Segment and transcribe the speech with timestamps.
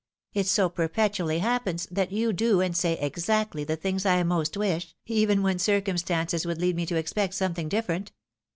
[0.33, 4.95] It so perpetually happens, that you do and say exactly the things I most wish,
[5.05, 8.11] even when circvunstances would lead me to expect something different.